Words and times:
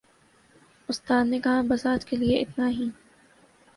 اُستاد 0.89 1.25
نے 1.31 1.39
کہا، 1.43 1.61
"بس 1.69 1.85
آج 1.91 2.05
کے 2.05 2.15
لئے 2.17 2.35
اِتنا 2.41 2.67
ہی" 2.69 2.87